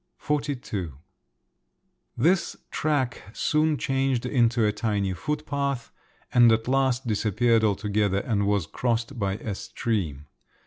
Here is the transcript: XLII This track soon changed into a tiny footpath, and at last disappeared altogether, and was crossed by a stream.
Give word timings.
XLII 0.25 0.93
This 2.17 2.55
track 2.71 3.21
soon 3.33 3.77
changed 3.77 4.25
into 4.25 4.65
a 4.65 4.71
tiny 4.71 5.13
footpath, 5.13 5.91
and 6.33 6.51
at 6.51 6.67
last 6.67 7.05
disappeared 7.05 7.63
altogether, 7.63 8.17
and 8.21 8.47
was 8.47 8.65
crossed 8.65 9.19
by 9.19 9.33
a 9.35 9.53
stream. 9.53 10.25